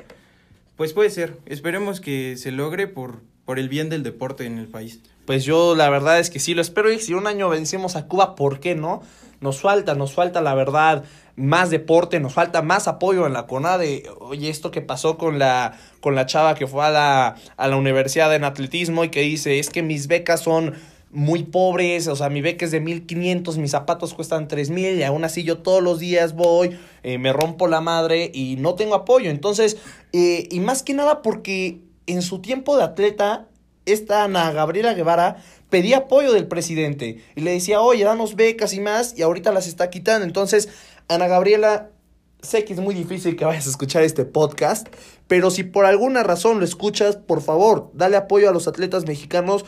pues 0.77 0.93
puede 0.93 1.09
ser. 1.09 1.37
Esperemos 1.45 1.99
que 1.99 2.37
se 2.37 2.51
logre 2.51 2.87
por, 2.87 3.21
por 3.45 3.59
el 3.59 3.67
bien 3.67 3.89
del 3.89 4.03
deporte 4.03 4.45
en 4.45 4.57
el 4.57 4.67
país. 4.67 5.01
Pues 5.25 5.43
yo 5.43 5.75
la 5.75 5.89
verdad 5.89 6.19
es 6.19 6.29
que 6.29 6.39
sí 6.39 6.53
lo 6.53 6.61
espero 6.61 6.91
y 6.91 6.99
si 6.99 7.13
un 7.13 7.27
año 7.27 7.49
vencemos 7.49 7.95
a 7.95 8.07
Cuba, 8.07 8.35
¿por 8.35 8.59
qué 8.59 8.73
no? 8.73 9.03
Nos 9.41 9.59
falta, 9.59 9.95
nos 9.95 10.13
falta 10.13 10.39
la 10.39 10.53
verdad 10.53 11.03
más 11.35 11.71
deporte, 11.71 12.19
nos 12.19 12.33
falta 12.33 12.61
más 12.61 12.87
apoyo 12.87 13.25
en 13.25 13.33
la 13.33 13.47
CONADE. 13.47 14.03
Oye, 14.19 14.49
esto 14.49 14.69
que 14.69 14.81
pasó 14.81 15.17
con 15.17 15.39
la, 15.39 15.77
con 15.99 16.13
la 16.13 16.27
chava 16.27 16.53
que 16.53 16.67
fue 16.67 16.85
a 16.85 16.91
la, 16.91 17.35
a 17.57 17.67
la 17.67 17.75
universidad 17.75 18.33
en 18.35 18.43
atletismo 18.43 19.03
y 19.03 19.09
que 19.09 19.21
dice, 19.21 19.57
es 19.57 19.71
que 19.71 19.81
mis 19.81 20.07
becas 20.07 20.41
son 20.41 20.75
muy 21.09 21.43
pobres, 21.43 22.07
o 22.07 22.15
sea, 22.15 22.29
mi 22.29 22.41
beca 22.41 22.65
es 22.65 22.71
de 22.71 22.79
1500, 22.79 23.57
mis 23.57 23.71
zapatos 23.71 24.13
cuestan 24.13 24.47
3000 24.47 24.99
y 24.99 25.03
aún 25.03 25.23
así 25.23 25.43
yo 25.43 25.57
todos 25.57 25.81
los 25.81 25.99
días 25.99 26.35
voy, 26.35 26.77
eh, 27.03 27.17
me 27.17 27.33
rompo 27.33 27.67
la 27.67 27.81
madre 27.81 28.31
y 28.33 28.57
no 28.57 28.75
tengo 28.75 28.93
apoyo. 28.93 29.31
Entonces, 29.31 29.77
eh, 30.13 30.47
y 30.51 30.59
más 30.59 30.83
que 30.83 30.93
nada 30.93 31.21
porque 31.21 31.79
en 32.05 32.21
su 32.21 32.39
tiempo 32.39 32.77
de 32.77 32.83
atleta, 32.83 33.47
esta 33.85 34.23
Ana 34.23 34.51
Gabriela 34.51 34.93
Guevara 34.93 35.37
pedía 35.71 35.97
apoyo 35.97 36.33
del 36.33 36.47
presidente 36.47 37.23
y 37.35 37.41
le 37.41 37.53
decía, 37.53 37.81
oye, 37.81 38.03
danos 38.03 38.35
becas 38.35 38.75
y 38.75 38.79
más, 38.79 39.17
y 39.17 39.23
ahorita 39.23 39.51
las 39.51 39.65
está 39.65 39.89
quitando. 39.89 40.27
Entonces, 40.27 40.69
Ana 41.07 41.27
Gabriela, 41.27 41.89
sé 42.43 42.63
que 42.65 42.73
es 42.73 42.79
muy 42.79 42.93
difícil 42.93 43.35
que 43.35 43.45
vayas 43.45 43.65
a 43.65 43.71
escuchar 43.71 44.03
este 44.03 44.25
podcast, 44.25 44.87
pero 45.27 45.49
si 45.49 45.63
por 45.63 45.85
alguna 45.85 46.21
razón 46.21 46.59
lo 46.59 46.65
escuchas, 46.65 47.15
por 47.15 47.41
favor, 47.41 47.89
dale 47.95 48.17
apoyo 48.17 48.49
a 48.49 48.53
los 48.53 48.67
atletas 48.67 49.07
mexicanos 49.07 49.65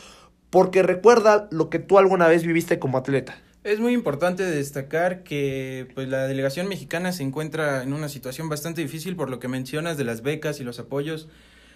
porque 0.51 0.83
recuerda 0.83 1.48
lo 1.50 1.72
que 1.72 1.79
tú 1.79 1.98
alguna 1.98 2.27
vez 2.27 2.43
viviste 2.43 2.77
como 2.77 3.00
atleta. 3.00 3.36
Es 3.63 3.79
muy 3.79 3.93
importante 3.93 4.43
destacar 4.43 5.24
que 5.24 5.88
pues, 5.95 6.10
la 6.10 6.27
delegación 6.27 6.67
mexicana 6.67 7.13
se 7.13 7.24
encuentra 7.24 7.81
en 7.81 7.93
una 7.93 8.10
situación 8.10 8.50
bastante 8.50 8.81
difícil 8.81 9.15
por 9.15 9.29
lo 9.29 9.39
que 9.39 9.48
mencionas 9.48 9.98
de 9.98 10.03
las 10.03 10.22
becas 10.22 10.60
y 10.60 10.65
los 10.65 10.79
apoyos. 10.79 11.29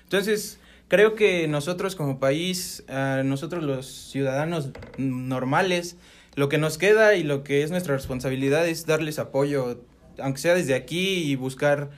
Entonces, 0.03 0.59
creo 0.87 1.15
que 1.15 1.47
nosotros 1.47 1.95
como 1.95 2.19
país, 2.19 2.83
a 2.87 3.23
nosotros 3.23 3.63
los 3.63 3.85
ciudadanos 3.87 4.69
normales, 4.97 5.97
lo 6.35 6.49
que 6.49 6.57
nos 6.57 6.77
queda 6.77 7.15
y 7.15 7.23
lo 7.23 7.43
que 7.43 7.63
es 7.63 7.71
nuestra 7.71 7.95
responsabilidad 7.95 8.67
es 8.67 8.85
darles 8.85 9.19
apoyo, 9.19 9.83
aunque 10.19 10.39
sea 10.39 10.53
desde 10.53 10.75
aquí 10.75 11.23
y 11.23 11.35
buscar 11.35 11.89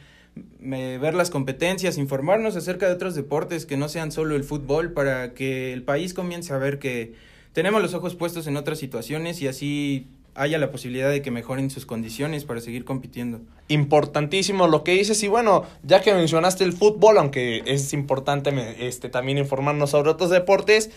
ver 0.60 1.14
las 1.14 1.30
competencias, 1.30 1.98
informarnos 1.98 2.56
acerca 2.56 2.88
de 2.88 2.94
otros 2.94 3.16
deportes 3.16 3.66
que 3.66 3.78
no 3.78 3.90
sean 3.90 4.12
solo 4.12 4.36
el 4.36 4.44
fútbol 4.44 4.94
para 4.94 5.34
que 5.34 5.74
el 5.74 5.84
país 5.84 6.14
comience 6.14 6.54
a 6.54 6.58
ver 6.58 6.80
que 6.80 7.14
tenemos 7.54 7.82
los 7.82 7.94
ojos 7.94 8.16
puestos 8.16 8.48
en 8.48 8.56
otras 8.56 8.80
situaciones 8.80 9.42
y 9.42 9.48
así 9.48 10.08
haya 10.40 10.58
la 10.58 10.72
posibilidad 10.72 11.12
de 11.12 11.22
que 11.22 11.32
mejoren 11.32 11.70
sus 11.70 11.86
condiciones 11.86 12.46
para 12.46 12.62
seguir 12.62 12.86
compitiendo. 12.86 13.42
Importantísimo 13.68 14.68
lo 14.68 14.86
que 14.86 14.94
dices 14.94 15.22
y 15.22 15.28
bueno, 15.28 15.66
ya 15.84 16.02
que 16.02 16.14
mencionaste 16.14 16.64
el 16.64 16.72
fútbol, 16.72 17.18
aunque 17.18 17.62
es 17.66 17.92
importante 17.92 18.54
este, 18.88 19.10
también 19.10 19.38
informarnos 19.38 19.90
sobre 19.90 20.10
otros 20.10 20.30
deportes, 20.30 20.92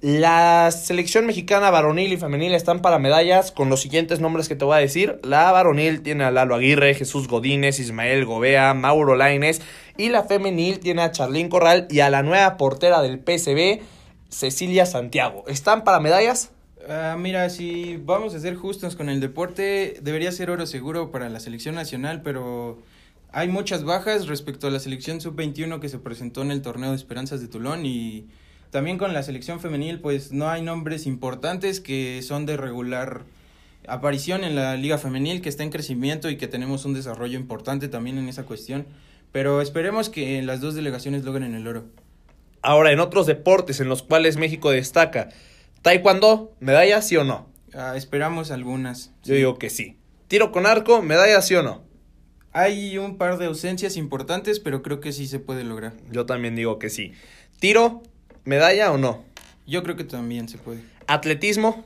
La 0.00 0.70
selección 0.70 1.24
mexicana 1.26 1.70
varonil 1.70 2.12
y 2.12 2.16
femenil 2.18 2.54
están 2.54 2.82
para 2.82 2.98
medallas 2.98 3.52
con 3.52 3.68
los 3.70 3.80
siguientes 3.80 4.20
nombres 4.20 4.48
que 4.48 4.54
te 4.54 4.64
voy 4.64 4.76
a 4.76 4.80
decir. 4.80 5.18
La 5.22 5.50
varonil 5.50 6.02
tiene 6.02 6.24
a 6.24 6.30
Lalo 6.30 6.54
Aguirre, 6.54 6.94
Jesús 6.94 7.26
Godínez, 7.26 7.80
Ismael 7.80 8.26
Gobea, 8.26 8.74
Mauro 8.74 9.16
Laines. 9.16 9.62
Y 9.96 10.10
la 10.10 10.24
femenil 10.24 10.78
tiene 10.78 11.02
a 11.02 11.10
Charlín 11.10 11.48
Corral 11.48 11.86
y 11.90 12.00
a 12.00 12.10
la 12.10 12.22
nueva 12.22 12.58
portera 12.58 13.00
del 13.00 13.18
PSB, 13.18 13.80
Cecilia 14.28 14.84
Santiago. 14.84 15.44
¿Están 15.48 15.84
para 15.84 16.00
medallas? 16.00 16.50
Ah, 16.88 17.16
mira, 17.18 17.48
si 17.48 17.96
vamos 17.96 18.34
a 18.34 18.40
ser 18.40 18.56
justos 18.56 18.94
con 18.94 19.08
el 19.08 19.20
deporte, 19.20 19.98
debería 20.02 20.32
ser 20.32 20.50
oro 20.50 20.66
seguro 20.66 21.10
para 21.10 21.30
la 21.30 21.40
selección 21.40 21.74
nacional, 21.74 22.20
pero 22.22 22.78
hay 23.32 23.48
muchas 23.48 23.84
bajas 23.84 24.26
respecto 24.26 24.66
a 24.66 24.70
la 24.70 24.80
selección 24.80 25.20
sub-21 25.20 25.80
que 25.80 25.88
se 25.88 25.98
presentó 25.98 26.42
en 26.42 26.50
el 26.50 26.60
torneo 26.60 26.90
de 26.90 26.96
Esperanzas 26.96 27.40
de 27.40 27.48
Tulón 27.48 27.86
y 27.86 28.26
también 28.70 28.98
con 28.98 29.14
la 29.14 29.22
selección 29.22 29.60
femenil, 29.60 30.00
pues 30.00 30.32
no 30.32 30.50
hay 30.50 30.60
nombres 30.60 31.06
importantes 31.06 31.80
que 31.80 32.20
son 32.22 32.44
de 32.44 32.56
regular 32.56 33.22
aparición 33.86 34.44
en 34.44 34.54
la 34.54 34.76
liga 34.76 34.98
femenil, 34.98 35.40
que 35.40 35.48
está 35.48 35.62
en 35.62 35.70
crecimiento 35.70 36.28
y 36.28 36.36
que 36.36 36.48
tenemos 36.48 36.84
un 36.84 36.92
desarrollo 36.92 37.38
importante 37.38 37.88
también 37.88 38.18
en 38.18 38.28
esa 38.28 38.44
cuestión. 38.44 38.86
Pero 39.32 39.62
esperemos 39.62 40.10
que 40.10 40.42
las 40.42 40.60
dos 40.60 40.74
delegaciones 40.74 41.24
logren 41.24 41.54
el 41.54 41.66
oro. 41.66 41.86
Ahora, 42.62 42.92
en 42.92 43.00
otros 43.00 43.26
deportes 43.26 43.80
en 43.80 43.88
los 43.88 44.02
cuales 44.02 44.36
México 44.36 44.70
destaca, 44.70 45.30
Taekwondo, 45.84 46.56
¿medalla 46.60 47.02
sí 47.02 47.18
o 47.18 47.24
no? 47.24 47.46
Ah, 47.74 47.94
esperamos 47.94 48.50
algunas. 48.50 49.12
Yo 49.22 49.34
digo 49.34 49.58
que 49.58 49.68
sí. 49.68 49.98
Tiro 50.28 50.50
con 50.50 50.64
arco, 50.64 51.02
¿medalla 51.02 51.42
sí 51.42 51.54
o 51.56 51.62
no? 51.62 51.82
Hay 52.52 52.96
un 52.96 53.18
par 53.18 53.36
de 53.36 53.44
ausencias 53.44 53.98
importantes, 53.98 54.60
pero 54.60 54.80
creo 54.80 55.00
que 55.00 55.12
sí 55.12 55.26
se 55.26 55.40
puede 55.40 55.62
lograr. 55.62 55.92
Yo 56.10 56.24
también 56.24 56.56
digo 56.56 56.78
que 56.78 56.88
sí. 56.88 57.12
Tiro, 57.60 58.00
¿Medalla 58.46 58.92
o 58.92 58.96
no? 58.98 59.24
Yo 59.66 59.82
creo 59.82 59.94
que 59.94 60.04
también 60.04 60.48
se 60.48 60.56
puede. 60.56 60.80
¿Atletismo? 61.06 61.84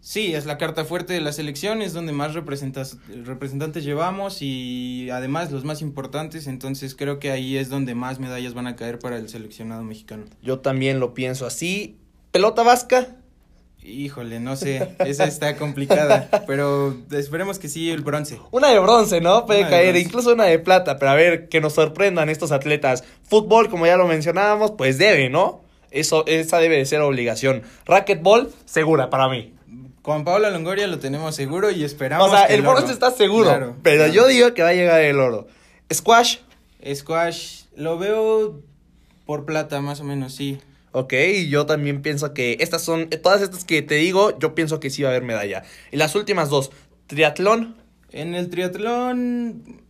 Sí, 0.00 0.32
es 0.34 0.46
la 0.46 0.56
carta 0.56 0.84
fuerte 0.84 1.12
de 1.12 1.20
la 1.20 1.32
selección, 1.32 1.82
es 1.82 1.92
donde 1.92 2.12
más 2.12 2.34
representantes 2.34 3.84
llevamos 3.84 4.38
y 4.40 5.10
además 5.10 5.50
los 5.50 5.64
más 5.64 5.82
importantes, 5.82 6.46
entonces 6.46 6.94
creo 6.94 7.18
que 7.18 7.30
ahí 7.30 7.56
es 7.56 7.68
donde 7.68 7.94
más 7.94 8.20
medallas 8.20 8.54
van 8.54 8.68
a 8.68 8.76
caer 8.76 8.98
para 9.00 9.18
el 9.18 9.28
seleccionado 9.28 9.82
mexicano. 9.82 10.24
Yo 10.42 10.60
también 10.60 11.00
lo 11.00 11.12
pienso 11.12 11.44
así. 11.44 11.99
¿Pelota 12.30 12.62
vasca? 12.62 13.08
Híjole, 13.82 14.40
no 14.40 14.56
sé, 14.56 14.94
esa 15.00 15.24
está 15.24 15.56
complicada, 15.58 16.28
pero 16.46 16.94
esperemos 17.10 17.58
que 17.58 17.68
sí 17.68 17.90
el 17.90 18.02
bronce. 18.02 18.38
Una 18.50 18.68
de 18.68 18.78
bronce, 18.78 19.20
¿no? 19.20 19.46
Puede 19.46 19.68
caer, 19.68 19.96
incluso 19.96 20.34
una 20.34 20.44
de 20.44 20.58
plata, 20.58 20.98
pero 20.98 21.10
a 21.10 21.14
ver, 21.14 21.48
que 21.48 21.60
nos 21.60 21.72
sorprendan 21.72 22.28
estos 22.28 22.52
atletas. 22.52 23.04
Fútbol, 23.22 23.70
como 23.70 23.86
ya 23.86 23.96
lo 23.96 24.06
mencionábamos, 24.06 24.72
pues 24.72 24.98
debe, 24.98 25.30
¿no? 25.30 25.62
Eso, 25.90 26.24
esa 26.26 26.58
debe 26.58 26.76
de 26.76 26.84
ser 26.84 27.00
obligación. 27.00 27.62
Racquetball, 27.86 28.52
segura 28.64 29.10
para 29.10 29.28
mí. 29.28 29.54
Con 30.02 30.24
Paula 30.24 30.50
Longoria 30.50 30.86
lo 30.86 30.98
tenemos 30.98 31.34
seguro 31.34 31.70
y 31.70 31.82
esperamos. 31.82 32.28
O 32.28 32.30
sea, 32.30 32.44
el, 32.44 32.62
bronce 32.62 32.92
está 32.92 33.10
seguro, 33.10 33.76
pero 33.82 34.06
yo 34.06 34.26
digo 34.26 34.54
que 34.54 34.62
va 34.62 34.68
a 34.68 34.74
llegar 34.74 35.00
el 35.00 35.18
oro. 35.18 35.48
Squash. 35.92 36.38
Squash, 36.94 37.62
lo 37.76 37.98
veo 37.98 38.60
por 39.26 39.44
plata, 39.44 39.80
más 39.80 40.00
o 40.00 40.04
menos, 40.04 40.34
sí. 40.34 40.60
Ok, 40.92 41.14
yo 41.48 41.66
también 41.66 42.02
pienso 42.02 42.34
que 42.34 42.56
estas 42.60 42.82
son, 42.82 43.08
todas 43.08 43.42
estas 43.42 43.64
que 43.64 43.82
te 43.82 43.94
digo, 43.94 44.36
yo 44.38 44.54
pienso 44.54 44.80
que 44.80 44.90
sí 44.90 45.02
va 45.02 45.10
a 45.10 45.12
haber 45.12 45.22
medalla. 45.22 45.62
Y 45.92 45.96
las 45.96 46.14
últimas 46.16 46.50
dos, 46.50 46.72
triatlón. 47.06 47.76
En 48.10 48.34
el 48.34 48.50
triatlón, 48.50 49.82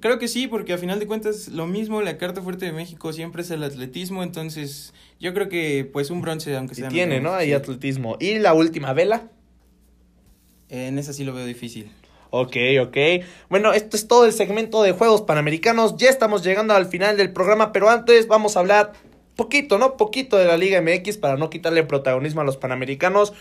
creo 0.00 0.18
que 0.18 0.28
sí, 0.28 0.46
porque 0.46 0.72
a 0.72 0.78
final 0.78 0.98
de 0.98 1.06
cuentas 1.06 1.48
lo 1.48 1.66
mismo, 1.66 2.00
la 2.00 2.16
carta 2.16 2.40
fuerte 2.40 2.64
de 2.64 2.72
México 2.72 3.12
siempre 3.12 3.42
es 3.42 3.50
el 3.50 3.62
atletismo, 3.62 4.22
entonces 4.22 4.94
yo 5.20 5.34
creo 5.34 5.50
que 5.50 5.88
pues 5.92 6.10
un 6.10 6.22
bronce, 6.22 6.56
aunque 6.56 6.74
sea. 6.74 6.88
Y 6.88 6.92
tiene, 6.92 7.20
¿no? 7.20 7.34
Ahí 7.34 7.52
atletismo. 7.52 8.16
¿Y 8.18 8.38
la 8.38 8.54
última 8.54 8.94
vela? 8.94 9.28
En 10.70 10.98
esa 10.98 11.12
sí 11.12 11.24
lo 11.24 11.34
veo 11.34 11.44
difícil. 11.44 11.90
Ok, 12.30 12.56
ok. 12.80 12.96
Bueno, 13.50 13.74
esto 13.74 13.94
es 13.94 14.08
todo 14.08 14.24
el 14.24 14.32
segmento 14.32 14.82
de 14.82 14.92
Juegos 14.92 15.20
Panamericanos. 15.20 15.98
Ya 15.98 16.08
estamos 16.08 16.42
llegando 16.42 16.72
al 16.72 16.86
final 16.86 17.18
del 17.18 17.30
programa, 17.30 17.72
pero 17.72 17.90
antes 17.90 18.26
vamos 18.26 18.56
a 18.56 18.60
hablar 18.60 18.94
poquito, 19.42 19.76
¿no? 19.76 19.96
Poquito 19.96 20.36
de 20.36 20.44
la 20.44 20.56
Liga 20.56 20.80
MX 20.80 21.16
para 21.16 21.36
no 21.36 21.50
quitarle 21.50 21.82
protagonismo 21.82 22.42
a 22.42 22.44
los 22.44 22.56
Panamericanos. 22.56 23.32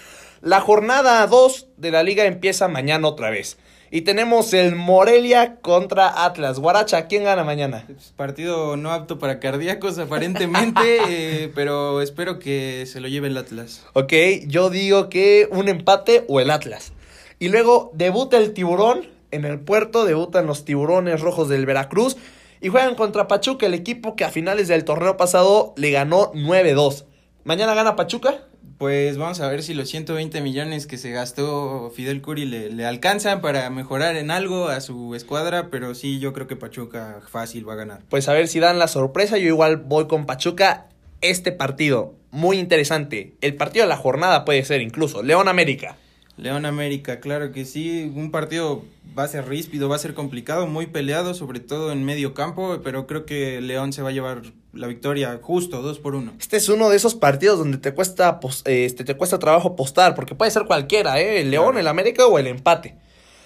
La 0.41 0.59
jornada 0.59 1.27
2 1.27 1.67
de 1.77 1.91
la 1.91 2.01
liga 2.01 2.25
empieza 2.25 2.67
mañana 2.67 3.07
otra 3.07 3.29
vez. 3.29 3.59
Y 3.91 4.01
tenemos 4.01 4.51
el 4.53 4.75
Morelia 4.75 5.57
contra 5.61 6.25
Atlas. 6.25 6.57
Guaracha, 6.57 7.05
¿quién 7.05 7.25
gana 7.25 7.43
mañana? 7.43 7.85
Partido 8.15 8.77
no 8.77 8.91
apto 8.91 9.19
para 9.19 9.39
cardíacos 9.39 9.99
aparentemente, 9.99 10.81
eh, 11.09 11.51
pero 11.53 12.01
espero 12.01 12.39
que 12.39 12.85
se 12.87 12.99
lo 12.99 13.07
lleve 13.07 13.27
el 13.27 13.37
Atlas. 13.37 13.85
Ok, 13.93 14.13
yo 14.47 14.71
digo 14.71 15.07
que 15.09 15.47
un 15.51 15.69
empate 15.69 16.25
o 16.27 16.39
el 16.39 16.49
Atlas. 16.49 16.93
Y 17.37 17.49
luego 17.49 17.91
debuta 17.93 18.37
el 18.37 18.53
tiburón 18.53 19.05
en 19.29 19.45
el 19.45 19.59
puerto, 19.59 20.05
debutan 20.05 20.47
los 20.47 20.65
tiburones 20.65 21.21
rojos 21.21 21.49
del 21.49 21.67
Veracruz 21.67 22.17
y 22.61 22.69
juegan 22.69 22.95
contra 22.95 23.27
Pachuca, 23.27 23.65
el 23.65 23.73
equipo 23.73 24.15
que 24.15 24.23
a 24.23 24.29
finales 24.29 24.67
del 24.67 24.85
torneo 24.85 25.17
pasado 25.17 25.73
le 25.77 25.89
ganó 25.89 26.31
9-2. 26.33 27.05
¿Mañana 27.43 27.73
gana 27.73 27.95
Pachuca? 27.95 28.45
Pues 28.77 29.17
vamos 29.17 29.39
a 29.41 29.47
ver 29.47 29.63
si 29.63 29.73
los 29.73 29.89
120 29.89 30.41
millones 30.41 30.87
que 30.87 30.97
se 30.97 31.11
gastó 31.11 31.91
Fidel 31.95 32.21
Curi 32.21 32.45
le, 32.45 32.71
le, 32.71 32.85
alcanzan 32.85 33.41
para 33.41 33.69
mejorar 33.69 34.15
en 34.15 34.31
algo 34.31 34.69
a 34.69 34.79
su 34.81 35.15
escuadra, 35.15 35.69
pero 35.69 35.95
sí, 35.95 36.19
yo 36.19 36.33
creo 36.33 36.47
que 36.47 36.55
Pachuca 36.55 37.21
fácil 37.27 37.67
va 37.67 37.73
a 37.73 37.77
ganar. 37.77 38.01
Pues 38.09 38.29
a 38.29 38.33
ver 38.33 38.47
si 38.47 38.59
dan 38.59 38.79
la 38.79 38.87
sorpresa, 38.87 39.37
yo 39.37 39.47
igual 39.47 39.77
voy 39.77 40.07
con 40.07 40.25
Pachuca. 40.25 40.87
Este 41.21 41.51
partido, 41.51 42.15
muy 42.31 42.57
interesante. 42.57 43.35
El 43.41 43.55
partido 43.55 43.85
de 43.85 43.89
la 43.89 43.97
jornada 43.97 44.45
puede 44.45 44.63
ser 44.65 44.81
incluso 44.81 45.21
León 45.21 45.47
América. 45.47 45.95
León 46.41 46.65
América, 46.65 47.19
claro 47.19 47.51
que 47.51 47.65
sí, 47.65 48.11
un 48.15 48.31
partido 48.31 48.83
va 49.17 49.23
a 49.23 49.27
ser 49.27 49.47
ríspido, 49.47 49.89
va 49.89 49.95
a 49.95 49.99
ser 49.99 50.15
complicado, 50.15 50.65
muy 50.65 50.87
peleado, 50.87 51.35
sobre 51.35 51.59
todo 51.59 51.91
en 51.91 52.03
medio 52.03 52.33
campo, 52.33 52.79
pero 52.83 53.05
creo 53.05 53.27
que 53.27 53.61
León 53.61 53.93
se 53.93 54.01
va 54.01 54.09
a 54.09 54.11
llevar 54.11 54.41
la 54.73 54.87
victoria 54.87 55.39
justo, 55.39 55.83
dos 55.83 55.99
por 55.99 56.15
uno. 56.15 56.33
Este 56.39 56.57
es 56.57 56.67
uno 56.67 56.89
de 56.89 56.97
esos 56.97 57.13
partidos 57.13 57.59
donde 57.59 57.77
te 57.77 57.93
cuesta, 57.93 58.39
este, 58.65 59.03
te 59.03 59.15
cuesta 59.15 59.37
trabajo 59.37 59.67
apostar, 59.69 60.15
porque 60.15 60.33
puede 60.33 60.49
ser 60.49 60.65
cualquiera, 60.65 61.21
¿eh? 61.21 61.41
el 61.41 61.51
León, 61.51 61.77
el 61.77 61.87
América 61.87 62.25
o 62.25 62.39
el 62.39 62.47
empate. 62.47 62.97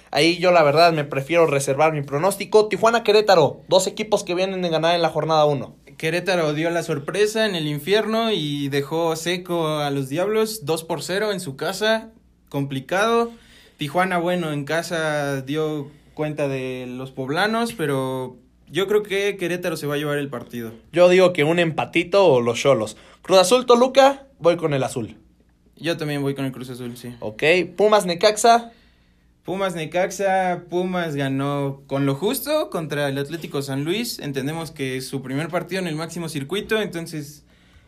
Ahí 0.10 0.38
yo 0.38 0.54
la 0.54 0.64
verdad 0.64 0.94
me 0.94 1.04
prefiero 1.04 1.48
reservar 1.48 1.92
mi 1.92 2.02
pronóstico. 2.02 2.70
Tijuana 2.70 3.04
Querétaro, 3.04 3.60
dos 3.68 3.88
equipos 3.88 4.24
que 4.24 4.36
vienen 4.36 4.62
de 4.62 4.70
ganar 4.70 4.96
en 4.96 5.02
la 5.02 5.10
jornada 5.10 5.44
1. 5.44 5.76
Querétaro 5.98 6.54
dio 6.54 6.70
la 6.70 6.84
sorpresa 6.84 7.46
en 7.46 7.56
el 7.56 7.68
infierno 7.68 8.32
y 8.32 8.70
dejó 8.70 9.18
seco 9.18 9.68
a 9.80 9.92
los 9.92 10.08
Diablos 10.08 10.64
2 10.64 10.86
por 10.86 11.04
0 11.04 11.34
en 11.34 11.42
su 11.42 11.58
casa 11.58 12.14
complicado. 12.56 13.34
Tijuana, 13.76 14.18
bueno, 14.18 14.54
en 14.54 14.64
casa 14.64 15.42
dio 15.42 15.92
cuenta 16.14 16.48
de 16.48 16.86
los 16.88 17.12
poblanos, 17.12 17.74
pero 17.74 18.38
yo 18.70 18.88
creo 18.88 19.04
que 19.04 19.36
Querétaro 19.36 19.76
se 19.76 19.88
va 19.88 19.96
a 19.96 19.98
llevar 19.98 20.20
el 20.20 20.30
partido. 20.30 20.72
Yo 20.94 21.10
digo 21.10 21.34
que 21.34 21.44
un 21.44 21.60
empatito 21.60 22.26
o 22.26 22.40
los 22.40 22.58
cholos. 22.58 22.96
Cruz 23.24 23.40
Azul 23.40 23.66
Toluca, 23.66 24.28
voy 24.40 24.56
con 24.56 24.74
el 24.74 24.84
azul. 24.84 25.18
Yo 25.76 25.98
también 25.98 26.22
voy 26.22 26.34
con 26.34 26.46
el 26.46 26.54
Cruz 26.54 26.70
Azul, 26.70 26.96
sí. 26.96 27.14
Ok, 27.20 27.44
Pumas 27.76 28.06
Necaxa. 28.06 28.72
Pumas 29.44 29.76
Necaxa, 29.76 30.64
Pumas 30.70 31.18
ganó 31.18 31.84
con 31.88 32.06
lo 32.06 32.16
justo 32.16 32.70
contra 32.70 33.10
el 33.10 33.18
Atlético 33.18 33.62
San 33.62 33.84
Luis. 33.84 34.20
Entendemos 34.20 34.72
que 34.72 34.96
es 34.96 35.10
su 35.10 35.22
primer 35.22 35.50
partido 35.50 35.82
en 35.82 35.88
el 35.88 35.96
máximo 35.96 36.30
circuito, 36.30 36.82
entonces 36.82 37.45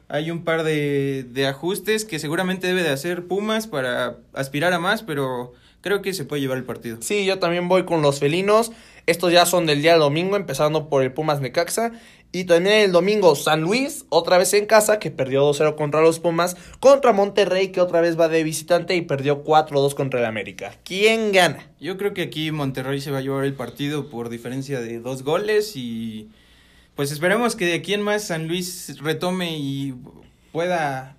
hay 0.09 0.31
un 0.31 0.43
par 0.43 0.63
de, 0.63 1.25
de 1.29 1.47
ajustes 1.47 2.05
que 2.05 2.19
seguramente 2.19 2.67
debe 2.67 2.83
de 2.83 2.89
hacer 2.89 3.27
Pumas 3.27 3.67
para 3.67 4.17
aspirar 4.33 4.73
a 4.73 4.79
más, 4.79 5.03
pero 5.03 5.53
creo 5.81 6.01
que 6.01 6.13
se 6.13 6.25
puede 6.25 6.41
llevar 6.41 6.57
el 6.57 6.63
partido. 6.63 6.97
Sí, 7.01 7.25
yo 7.25 7.39
también 7.39 7.67
voy 7.67 7.83
con 7.85 8.01
los 8.01 8.19
felinos. 8.19 8.71
Estos 9.05 9.31
ya 9.31 9.45
son 9.45 9.65
del 9.65 9.81
día 9.81 9.93
de 9.93 9.99
domingo, 9.99 10.35
empezando 10.35 10.89
por 10.89 11.01
el 11.01 11.13
Pumas 11.13 11.39
Necaxa. 11.39 11.93
Y 12.33 12.43
también 12.43 12.75
el 12.75 12.91
domingo 12.91 13.35
San 13.35 13.61
Luis, 13.61 14.05
otra 14.09 14.37
vez 14.37 14.53
en 14.53 14.65
casa, 14.65 14.99
que 14.99 15.11
perdió 15.11 15.49
2-0 15.49 15.75
contra 15.75 16.01
los 16.01 16.19
Pumas. 16.19 16.57
Contra 16.81 17.13
Monterrey, 17.13 17.69
que 17.69 17.79
otra 17.79 18.01
vez 18.01 18.19
va 18.19 18.27
de 18.27 18.43
visitante 18.43 18.95
y 18.95 19.01
perdió 19.01 19.45
4-2 19.45 19.93
contra 19.93 20.19
el 20.19 20.25
América. 20.25 20.73
¿Quién 20.83 21.31
gana? 21.31 21.71
Yo 21.79 21.97
creo 21.97 22.13
que 22.13 22.23
aquí 22.23 22.51
Monterrey 22.51 22.99
se 22.99 23.11
va 23.11 23.19
a 23.19 23.21
llevar 23.21 23.45
el 23.45 23.53
partido 23.53 24.09
por 24.09 24.27
diferencia 24.27 24.81
de 24.81 24.99
dos 24.99 25.23
goles 25.23 25.77
y 25.77 26.29
pues 26.97 27.11
esperemos 27.11 27.55
que 27.55 27.65
de 27.67 27.75
aquí 27.75 27.93
en 27.93 28.01
más 28.01 28.25
San 28.25 28.47
Luis 28.47 28.99
retome 28.99 29.55
y 29.57 29.93
pueda 30.51 31.15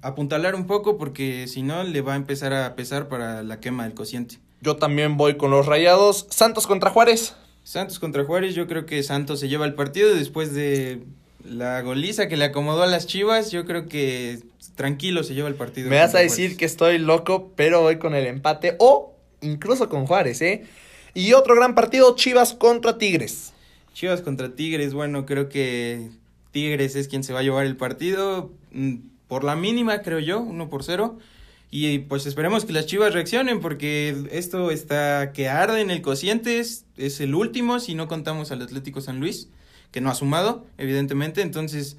apuntalar 0.00 0.54
un 0.54 0.66
poco 0.66 0.96
porque 0.96 1.46
si 1.46 1.62
no 1.62 1.84
le 1.84 2.00
va 2.00 2.14
a 2.14 2.16
empezar 2.16 2.54
a 2.54 2.74
pesar 2.74 3.08
para 3.08 3.42
la 3.42 3.60
quema 3.60 3.84
del 3.84 3.92
cociente. 3.92 4.38
Yo 4.62 4.76
también 4.76 5.18
voy 5.18 5.36
con 5.36 5.50
los 5.50 5.66
Rayados. 5.66 6.26
Santos 6.30 6.66
contra 6.66 6.90
Juárez. 6.90 7.36
Santos 7.64 7.98
contra 7.98 8.24
Juárez, 8.24 8.54
yo 8.54 8.66
creo 8.66 8.86
que 8.86 9.02
Santos 9.02 9.40
se 9.40 9.48
lleva 9.48 9.66
el 9.66 9.74
partido 9.74 10.14
después 10.14 10.54
de 10.54 11.02
la 11.44 11.82
goliza 11.82 12.26
que 12.26 12.38
le 12.38 12.46
acomodó 12.46 12.82
a 12.82 12.86
las 12.86 13.06
Chivas, 13.06 13.50
yo 13.50 13.66
creo 13.66 13.88
que 13.88 14.40
tranquilo 14.74 15.22
se 15.22 15.34
lleva 15.34 15.48
el 15.48 15.54
partido. 15.54 15.90
Me 15.90 15.98
vas 15.98 16.14
a 16.14 16.20
decir 16.20 16.56
que 16.56 16.64
estoy 16.64 16.96
loco, 16.98 17.52
pero 17.56 17.82
voy 17.82 17.98
con 17.98 18.14
el 18.14 18.26
empate 18.26 18.76
o 18.78 19.14
incluso 19.42 19.90
con 19.90 20.06
Juárez, 20.06 20.40
¿eh? 20.40 20.64
Y 21.12 21.34
otro 21.34 21.54
gran 21.54 21.74
partido, 21.74 22.16
Chivas 22.16 22.54
contra 22.54 22.96
Tigres. 22.96 23.52
Chivas 23.94 24.22
contra 24.22 24.54
Tigres, 24.54 24.94
bueno, 24.94 25.26
creo 25.26 25.48
que 25.48 26.10
Tigres 26.52 26.96
es 26.96 27.08
quien 27.08 27.24
se 27.24 27.32
va 27.32 27.40
a 27.40 27.42
llevar 27.42 27.66
el 27.66 27.76
partido. 27.76 28.52
Mm, 28.72 28.96
por 29.28 29.44
la 29.44 29.54
mínima, 29.54 30.02
creo 30.02 30.18
yo, 30.18 30.40
1 30.40 30.68
por 30.68 30.82
0. 30.82 31.18
Y 31.70 32.00
pues 32.00 32.26
esperemos 32.26 32.64
que 32.64 32.72
las 32.72 32.86
Chivas 32.86 33.14
reaccionen 33.14 33.60
porque 33.60 34.26
esto 34.32 34.72
está 34.72 35.30
que 35.32 35.48
arde 35.48 35.80
en 35.80 35.90
el 35.90 36.02
cociente, 36.02 36.58
es, 36.58 36.84
es 36.96 37.20
el 37.20 37.36
último 37.36 37.78
si 37.78 37.94
no 37.94 38.08
contamos 38.08 38.50
al 38.50 38.60
Atlético 38.60 39.00
San 39.00 39.20
Luis, 39.20 39.48
que 39.92 40.00
no 40.00 40.10
ha 40.10 40.16
sumado, 40.16 40.66
evidentemente, 40.78 41.42
entonces 41.42 41.96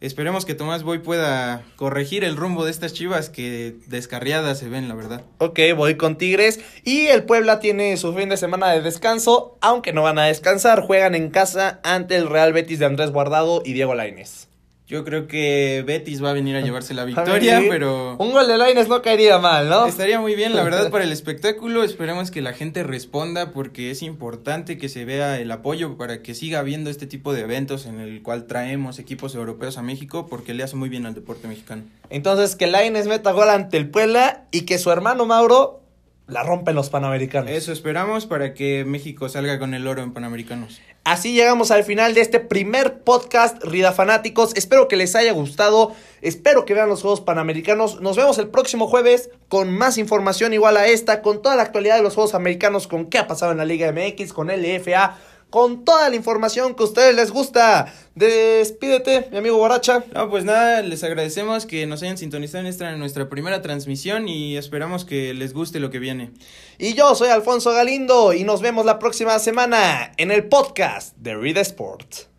Esperemos 0.00 0.44
que 0.44 0.54
Tomás 0.54 0.84
Boy 0.84 1.00
pueda 1.00 1.64
corregir 1.74 2.22
el 2.22 2.36
rumbo 2.36 2.64
de 2.64 2.70
estas 2.70 2.92
chivas 2.92 3.30
que 3.30 3.74
descarriadas 3.86 4.58
se 4.58 4.68
ven, 4.68 4.88
la 4.88 4.94
verdad. 4.94 5.22
Ok, 5.38 5.58
voy 5.76 5.96
con 5.96 6.16
Tigres. 6.16 6.60
Y 6.84 7.06
el 7.06 7.24
Puebla 7.24 7.58
tiene 7.58 7.96
su 7.96 8.14
fin 8.14 8.28
de 8.28 8.36
semana 8.36 8.70
de 8.70 8.80
descanso, 8.80 9.58
aunque 9.60 9.92
no 9.92 10.02
van 10.02 10.20
a 10.20 10.26
descansar. 10.26 10.82
Juegan 10.82 11.16
en 11.16 11.30
casa 11.30 11.80
ante 11.82 12.14
el 12.14 12.28
Real 12.28 12.52
Betis 12.52 12.78
de 12.78 12.86
Andrés 12.86 13.10
Guardado 13.10 13.60
y 13.64 13.72
Diego 13.72 13.96
Lainez. 13.96 14.48
Yo 14.88 15.04
creo 15.04 15.28
que 15.28 15.84
Betis 15.86 16.24
va 16.24 16.30
a 16.30 16.32
venir 16.32 16.56
a 16.56 16.62
llevarse 16.62 16.94
la 16.94 17.04
victoria, 17.04 17.60
pero... 17.68 18.16
Un 18.16 18.32
gol 18.32 18.48
de 18.48 18.56
Laines 18.56 18.88
no 18.88 19.02
caería 19.02 19.38
mal, 19.38 19.68
¿no? 19.68 19.84
Estaría 19.84 20.18
muy 20.18 20.34
bien, 20.34 20.56
la 20.56 20.62
verdad, 20.62 20.90
para 20.90 21.04
el 21.04 21.12
espectáculo. 21.12 21.84
Esperemos 21.84 22.30
que 22.30 22.40
la 22.40 22.54
gente 22.54 22.82
responda 22.82 23.52
porque 23.52 23.90
es 23.90 24.02
importante 24.02 24.78
que 24.78 24.88
se 24.88 25.04
vea 25.04 25.38
el 25.38 25.50
apoyo 25.50 25.98
para 25.98 26.22
que 26.22 26.34
siga 26.34 26.60
habiendo 26.60 26.88
este 26.88 27.06
tipo 27.06 27.34
de 27.34 27.42
eventos 27.42 27.84
en 27.84 28.00
el 28.00 28.22
cual 28.22 28.46
traemos 28.46 28.98
equipos 28.98 29.34
europeos 29.34 29.76
a 29.76 29.82
México 29.82 30.26
porque 30.26 30.54
le 30.54 30.62
hace 30.62 30.76
muy 30.76 30.88
bien 30.88 31.04
al 31.04 31.12
deporte 31.12 31.48
mexicano. 31.48 31.82
Entonces, 32.08 32.56
que 32.56 32.66
Laines 32.66 33.08
meta 33.08 33.32
gol 33.32 33.50
ante 33.50 33.76
el 33.76 33.90
Puebla 33.90 34.46
y 34.52 34.62
que 34.62 34.78
su 34.78 34.90
hermano 34.90 35.26
Mauro 35.26 35.82
la 36.28 36.42
rompe 36.42 36.70
en 36.70 36.76
los 36.76 36.88
Panamericanos. 36.88 37.50
Eso 37.50 37.72
esperamos 37.72 38.24
para 38.24 38.54
que 38.54 38.86
México 38.86 39.28
salga 39.28 39.58
con 39.58 39.74
el 39.74 39.86
oro 39.86 40.02
en 40.02 40.12
Panamericanos. 40.12 40.80
Así 41.08 41.32
llegamos 41.32 41.70
al 41.70 41.84
final 41.84 42.12
de 42.12 42.20
este 42.20 42.38
primer 42.38 42.98
podcast 42.98 43.64
Rida 43.64 43.92
Fanáticos. 43.92 44.54
Espero 44.56 44.88
que 44.88 44.96
les 44.96 45.16
haya 45.16 45.32
gustado. 45.32 45.92
Espero 46.20 46.66
que 46.66 46.74
vean 46.74 46.90
los 46.90 47.00
Juegos 47.00 47.22
Panamericanos. 47.22 48.02
Nos 48.02 48.18
vemos 48.18 48.36
el 48.36 48.48
próximo 48.48 48.88
jueves 48.88 49.30
con 49.48 49.72
más 49.72 49.96
información 49.96 50.52
igual 50.52 50.76
a 50.76 50.86
esta, 50.86 51.22
con 51.22 51.40
toda 51.40 51.56
la 51.56 51.62
actualidad 51.62 51.96
de 51.96 52.02
los 52.02 52.14
Juegos 52.14 52.34
Americanos, 52.34 52.86
con 52.86 53.06
qué 53.06 53.16
ha 53.16 53.26
pasado 53.26 53.52
en 53.52 53.56
la 53.56 53.64
Liga 53.64 53.90
MX, 53.90 54.34
con 54.34 54.48
LFA, 54.48 55.16
con 55.50 55.84
toda 55.84 56.08
la 56.08 56.16
información 56.16 56.74
que 56.74 56.82
a 56.82 56.86
ustedes 56.86 57.14
les 57.14 57.30
gusta. 57.30 57.92
Despídete, 58.14 59.28
mi 59.30 59.38
amigo 59.38 59.56
Guaracha. 59.56 60.04
No, 60.12 60.28
pues 60.28 60.44
nada, 60.44 60.82
les 60.82 61.04
agradecemos 61.04 61.66
que 61.66 61.86
nos 61.86 62.02
hayan 62.02 62.18
sintonizado 62.18 62.60
en 62.60 62.66
esta 62.66 62.94
nuestra 62.96 63.28
primera 63.28 63.62
transmisión 63.62 64.28
y 64.28 64.56
esperamos 64.56 65.04
que 65.04 65.34
les 65.34 65.54
guste 65.54 65.80
lo 65.80 65.90
que 65.90 65.98
viene. 65.98 66.32
Y 66.78 66.94
yo 66.94 67.14
soy 67.14 67.28
Alfonso 67.28 67.72
Galindo 67.72 68.32
y 68.32 68.44
nos 68.44 68.60
vemos 68.60 68.84
la 68.84 68.98
próxima 68.98 69.38
semana 69.38 70.12
en 70.16 70.30
el 70.30 70.48
podcast 70.48 71.16
de 71.16 71.36
Read 71.36 71.58
Sport. 71.58 72.37